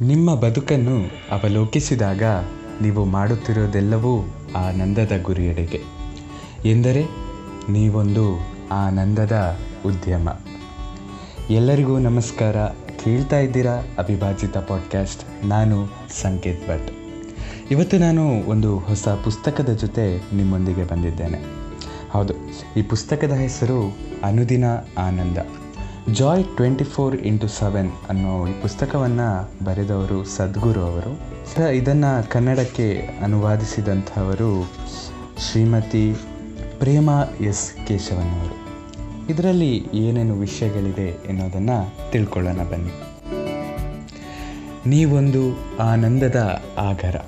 [0.00, 0.96] ನಿಮ್ಮ ಬದುಕನ್ನು
[1.30, 2.22] ಅವಲೋಕಿಸಿದಾಗ
[2.82, 4.20] ನೀವು ಮಾಡುತ್ತಿರೋದೆಲ್ಲವೂ
[4.56, 5.80] ಆನಂದದ ಗುರಿಯೆಡೆಗೆ.
[6.64, 7.04] ಎಂದರೆ
[7.70, 8.38] ನೀವೊಂದು
[8.72, 10.28] ಆನಂದದ ಉದ್ಯಮ.
[11.50, 12.56] ಎಲ್ಲರಿಗೂ ನಮಸ್ಕಾರ.
[13.04, 15.86] ಕೇಳ್ತಾ ಇದ್ದೀರಾ ಅವಿಭಾಜಿತ ಪಾಡ್ಕ್ಯಾಸ್ಟ್ ನಾನು
[16.22, 16.90] ಸಂಕೇತ್ ಭಟ್.
[17.70, 21.40] ಇವತ್ತು ನಾನು ಒಂದು ಹೊಸ ಪುಸ್ತಕದ ಜೊತೆ ನಿಮ್ಮೊಂದಿಗೆ ಬಂದಿದ್ದೇನೆ.
[22.10, 22.34] ಹೌದು,
[22.76, 24.64] ಈ ಪುಸ್ತಕದ ಹೆಸರು ಅನುದಿನ
[24.98, 25.38] ಆನಂದ.
[26.12, 31.20] Joy twenty four into seven ಅನ್ನೋ ಈ ಪುಸ್ತಕವನ್ನು ಬರೆದವರು ಸದ್ಗುರು ಅವರು.
[31.70, 34.70] ಇದನ್ನು ಕನ್ನಡಕ್ಕೆ ಅನುವಾದಿಸಿದಂಥವರು
[35.38, 36.14] ಶ್ರೀಮತಿ
[36.78, 38.56] ಪ್ರೇಮ ಎಸ್ ಕೇಶವನವರು.
[39.28, 42.92] ಇದರಲ್ಲಿ ಏನೇನು ವಿಷಯಗಳಿದೆ ಎನ್ನುವುದನ್ನು ತಿಳ್ಕೊಳ್ಳೋಣ ಬನ್ನಿ.
[44.86, 47.20] ನೀವೊಂದು ಆನಂದದ ಆಗರ.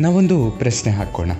[0.00, 1.30] ನಾವೊಂದು ಪ್ರಶ್ನೆ ಹಾಕೋಣ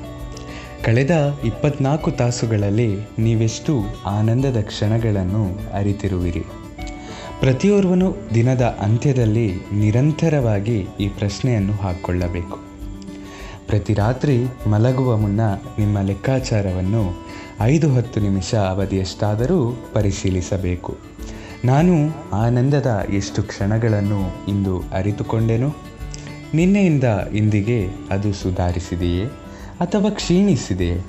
[0.84, 6.44] ಕಳೆದ ಇಪ್ಪತ್ನಾಲ್ಕು ತಾಸುಗಳಲ್ಲಿ ನೀವೆಷ್ಟು ಆನಂದದ ಕ್ಷಣಗಳನ್ನು ಅರಿತಿರುವಿರಿ.
[7.40, 12.58] ಪ್ರತಿಯೋರ್ವನು ದಿನದ ಅಂತ್ಯದಲ್ಲಿ ನಿರಂತರವಾಗಿ ಈ ಪ್ರಶ್ನೆಯನ್ನು ಹಾಕ್ಕೊಳ್ಳಬೇಕು
[13.66, 15.40] ಪ್ರತಿ ರಾತ್ರಿ ಮಲಗುವ ಮುನ್ನ
[15.78, 17.26] ನಿಮ್ಮ ಲೆಕ್ಕಾಚಾರವನ್ನು
[17.60, 20.96] ಐದು ಹತ್ತು ನಿಮಿಷ ಅವಧಿಯಷ್ಟಾದರೂ ಪರಿಶೀಲಿಸಬೇಕು.
[21.64, 21.94] ನಾನು
[22.32, 25.76] ಆನಂದದ ಎಷ್ಟು ಕ್ಷಣಗಳನ್ನು ಇಂದು ಅರಿತುಕೊಂಡೆನು?
[26.54, 27.04] ನಿನ್ನೆಯಿಂದ
[27.34, 29.24] ಇಂದಿಗೆ ಅದು ಸುಧಾರಿಸಿದೆಯೇ?
[29.80, 31.00] ಅಥವಾ ಕ್ಷೀಣಿಸಿದೆಯೇ?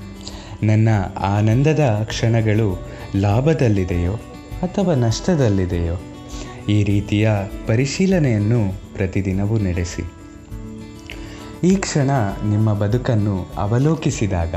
[0.63, 0.89] ನನ್ನ
[1.19, 2.79] ಆನಂದದ ಕ್ಷಣಗಳು
[3.15, 4.13] ಲಾಭದಲ್ಲಿದೆಯೋ
[4.61, 5.95] ಅಥವಾ ನಷ್ಟದಲ್ಲಿದೆಯೋ?
[6.69, 7.29] ಈ ರೀತಿಯ
[7.67, 10.03] ಪರಿಶೀಲನೆಯನ್ನು ಪ್ರತಿದಿನವೂ ನಡೆಸಿ.
[11.63, 12.09] ಈ ಕ್ಷಣ
[12.49, 14.55] ನಿಮ್ಮ ಬದುಕನ್ನು ಅವಲೋಕಿಸಿದಾಗ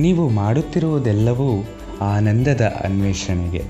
[0.00, 1.64] ನೀವು ಮಾಡುತ್ತಿರುವುದೆಲ್ಲವೂ
[2.00, 3.64] ಆನಂದದ ಅನ್ವೇಷಣೆಗೆ.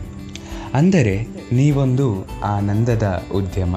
[0.75, 3.77] ಅಂದರೆ ನೀವೊಂದು ಆನಂದದ ಉದ್ಯಮ.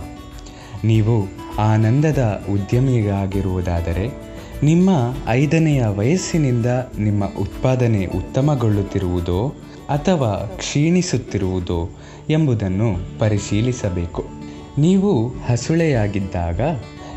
[0.83, 1.27] ನೀವು
[1.61, 4.30] ಆನಂದದ ಉದ್ಯಮಿಯಾಗಿರುವುದಾದರೆ
[4.63, 4.89] ನಿಮ್ಮ
[5.27, 6.65] ಐದನೆಯ ವಯಸ್ಸಿನಿಂದ
[6.99, 9.47] ನಿಮ್ಮ ಉತ್ಪಾದನೆ ಉತ್ತಮಗೊಳ್ಳುತ್ತಿರುವುದೋ
[9.89, 11.89] ಅಥವಾ ಕ್ಷೀಣಿಸುತ್ತಿರುವುದೋ
[12.29, 14.23] ಎಂಬುದನ್ನು ಪರಿಶೀಲಿಸಬೇಕು.
[14.77, 16.61] ನೀವು ಹಸುಳೆಯಾಗಿದ್ದಾಗ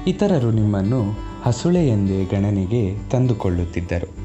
[0.06, 1.02] ಇತರರು ನಿಮ್ಮನ್ನು
[1.42, 4.16] ಹಸುಳೆ ಎಂದೇ ಗಣನೆಗೆ ತಂದುಕೊಳ್ಳುತ್ತಿದ್ದರು.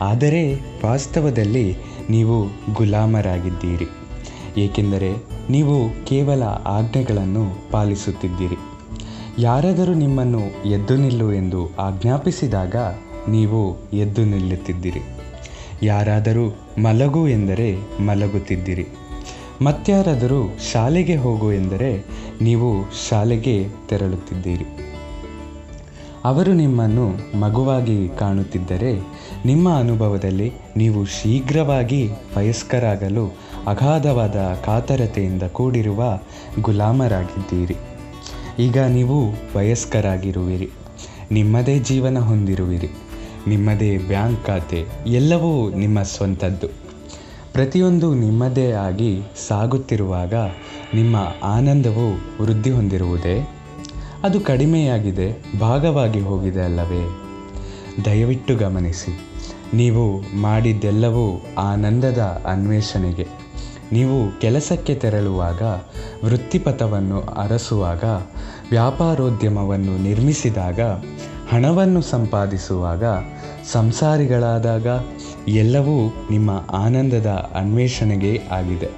[0.00, 0.54] ಆದರೆ
[0.84, 1.76] ವಾಸ್ತವದಲ್ಲಿ
[2.10, 3.86] ನೀವು ಗುಲಾಮರಾಗಿದ್ದೀರಿ.
[4.60, 5.12] ಏಕೆಂದರೆ
[5.50, 8.77] ನೀವು ಕೇವಲ ಆಜ್ಞೆಗಳನ್ನು ಪಾಲಿಸುತ್ತಿದ್ದೀರಿ.
[9.38, 12.76] ಯಾರಾದರೂ ನಿಮ್ಮನ್ನು ಎದ್ದು ನಿಲ್ಲು ಎಂದು ಆಜ್ಞಾಪಿಸಿದಾಗ
[13.28, 15.00] ನೀವು ಎದ್ದು ನಿಲ್ಲುತ್ತಿದ್ದೀರಿ.
[15.82, 18.86] ಯಾರಾದರೂ ಮಲಗು ಎಂದರೆ ಮಲಗುತ್ತಿದ್ದೀರಿ.
[19.62, 22.04] ಮತ್ಯಾರಾದರೂ ಶಾಲೆಗೆ ಹೋಗು ಎಂದರೆ
[22.42, 24.64] ನೀವು ಶಾಲೆಗೆ ತೆರಳುತ್ತಿದ್ದೀರಿ.
[26.24, 29.00] ಅವರು ನಿಮ್ಮನ್ನು ಮಗುವಾಗಿ ಕಾಣುತ್ತಿದ್ದರೆ
[29.44, 33.26] ನಿಮ್ಮ ಅನುಭವದಲ್ಲಿ ನೀವು ಶೀಘ್ರವಾಗಿ ವಯಸ್ಕರಾಗಲು
[33.66, 36.04] ಅಗಾಧವಾದ ಕಾತರತೆಯಿಂದ ಕೂಡಿರುವ
[36.60, 37.76] ಗುಲಾಮರಾಗಿದ್ದೀರಿ.
[38.58, 39.18] ಈಗ ನೀವು
[39.56, 40.70] ವಯಸ್ಕರಾಗಿರುವಿರಿ.
[41.30, 42.88] ನಿಮ್ಮದೇ ಜೀವನ ಹೊಂದಿರುವಿರಿ.
[43.46, 46.68] ನಿಮ್ಮದೇ ಬ್ಯಾಂಕ್ ಖಾತೆ ಎಲ್ಲವೂ ನಿಮ್ಮ ಸ್ವಂತದ್ದು.
[47.52, 50.34] ಪ್ರತಿಯೊಂದು ನಿಮ್ಮದೇ ಆಗಿ ಸಾಗುತ್ತಿರುವಾಗ
[50.94, 52.06] ನಿಮ್ಮ ಆನಂದವು
[52.42, 53.36] ವೃದ್ಧಿ ಹೊಂದಿರುವುದೇ?
[54.22, 57.02] ಅದು ಕಡಿಮೆಯಾಗಿದೆ, ಭಾಗವಾಗಿ ಹೋಗಿದೆ ಅಲ್ಲವೇ?
[58.04, 59.12] ದಯವಿಟ್ಟು ಗಮನಿಸಿ,
[59.74, 60.04] ನೀವು
[60.36, 61.26] ಮಾಡಿದ್ದೆಲ್ಲವೂ
[61.58, 63.47] ಆನಂದದ ಅನ್ವೇಷಣೆಗೆ.
[63.92, 65.62] ನೀವು ಕೆಲಸಕ್ಕೆ ತೆರಳುವಾಗ,
[66.24, 68.04] ವೃತ್ತಿಪಥವನ್ನು ಅರಸುವಾಗ,
[68.70, 70.80] ವ್ಯಾಪಾರೋದ್ಯಮವನ್ನು ನಿರ್ಮಿಸಿದಾಗ,
[71.52, 73.04] ಹಣವನ್ನು ಸಂಪಾದಿಸುವಾಗ,
[73.72, 74.86] ಸಂಸಾರಿಗಳಾದಾಗ,
[75.48, 78.88] ಎಲ್ಲವೂ ನಿಮ್ಮ ಆನಂದದ ಅನ್ವೇಷಣೆಗೆ ಆಗಿದೆ.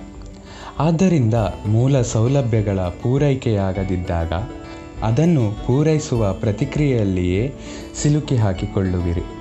[0.79, 1.35] ಆದ್ದರಿಂದ
[1.67, 4.33] ಮೂಲ ಸೌಲಭ್ಯಗಳ ಪೂರೈಕೆಯಾಗದಿದ್ದಾಗ,
[5.03, 7.55] ಅದನ್ನು ಪೂರೈಸುವ ಪ್ರತಿಕ್ರಿಯೆಯಲ್ಲಿಯೇ
[8.03, 9.40] ಸಿಲುಕಿ ಹಾಕಿಕೊಳ್ಳುವಿರಿ.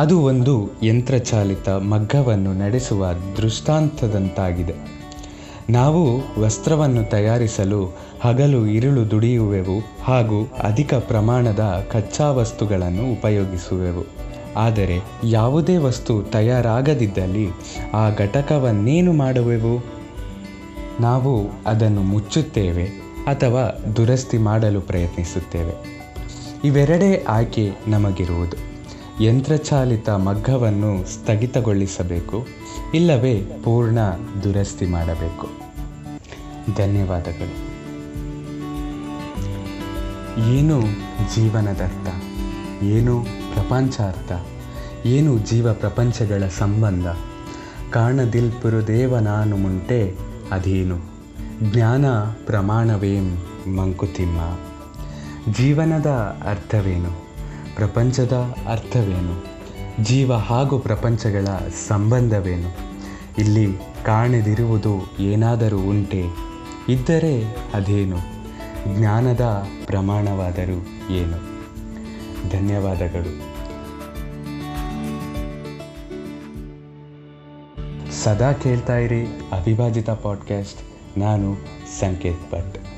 [0.00, 3.06] ಅದು ಒಂದು ಯಂತ್ರಚಾಲಿತ ಮಗ್ಗವನ್ನು ನಡೆಸುವ
[3.36, 4.74] ದೃಷ್ಟಾಂತದಂತಾಗಿದೆ.
[5.70, 14.04] ನಾವು ವಸ್ತ್ರವನ್ನು ತಯಾರಿಸಲು ಹಗಲು ಇರುಳು ದುಡಿಯುವೆವು ಹಾಗೂ ಅಧಿಕ ಪ್ರಮಾಣದ ಕಚ್ಚಾ ವಸ್ತುಗಳನ್ನು ಉಪಯೋಗಿಸುವೆವು.
[14.56, 17.48] ಆದರೆ ಯಾವುದೇ ವಸ್ತು ತಯಾರಾಗದಿದ್ದಲ್ಲಿ
[17.94, 19.84] ಆ ಘಟಕವನ್ನೇನು ಮಾಡುವೆವು?
[21.00, 22.84] ನಾವು ಅದನ್ನು ಮುಚ್ಚುತ್ತೇವೆ
[23.26, 25.74] ಅಥವಾ ದುರಸ್ತಿ ಮಾಡಲು ಪ್ರಯತ್ನಿಸುತ್ತೇವೆ.
[26.64, 28.70] ಇವೆರಡೇ ಆಯ್ಕೆ ನಮಗಿರುವುದು.
[29.20, 32.46] ಯಂತ್ರಚಾಲಿತ ಮಗ್ಗವನ್ನು ಸ್ಥಗಿತಗೊಳಿಸಬೇಕು,
[32.94, 33.98] ಇಲ್ಲವೇ ಪೂರ್ಣ
[34.42, 35.48] ದುರಸ್ತಿ ಮಾಡಬೇಕು.
[36.76, 37.70] ಧನ್ಯವಾದಗಳು.
[40.54, 40.82] ಏನು
[41.34, 42.08] ಜೀವನದರ್ಥ?
[42.82, 43.22] ಏನು
[43.52, 44.32] ಪ್ರಪಂಚಾರ್ಥ?
[45.06, 47.06] ಏನು ಜೀವ ಪ್ರಪಂಚಗಳ ಸಂಬಂಧ?
[47.90, 50.14] ಕಾಣದಿಲ್ಪುರುದೇವ ನಾನು ಮುಂಟೆ
[50.52, 50.98] ಅದೇನು
[51.72, 52.04] ಜ್ಞಾನ
[52.46, 53.42] ಪ್ರಮಾಣವೇಂ
[53.76, 54.58] ಮಂಕುತಿಮ್ಮ.
[55.52, 56.06] ಜೀವನದ
[56.46, 57.29] ಅರ್ಥವೇನು?
[57.76, 59.44] ಪ್ರಪಂಚದ ಅರ್ಥವೇನು?
[60.04, 61.44] ಜೀವ ಹಾಗೂ ಪ್ರಪಂಚಗಳ
[61.88, 62.76] ಸಂಬಂಧವೇನು?
[63.38, 63.66] ಇಲ್ಲಿ
[64.04, 66.24] ಕಾಣದಿರುವುದು ಏನಾದರೂ ಉಂಟೆ?
[66.88, 67.42] ಇದ್ದರೆ
[67.74, 68.16] ಅದೇನು?
[68.98, 71.60] ಜ್ಞಾನದ ಪ್ರಮಾಣವಾದರೂ ಏನು?
[72.50, 73.50] ಧನ್ಯವಾದಗಳು.
[78.22, 80.80] ಸದಾ ಕೇಳ್ತಾ ಇರಿ ಅವಿಭಾಜಿತ ಪಾಡ್ಕಾಸ್ಟ್
[81.18, 81.56] ನಾನು
[82.00, 82.89] ಸಂಕೇತ್ ಭಟ್.